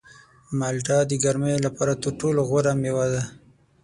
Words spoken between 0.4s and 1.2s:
مالټه د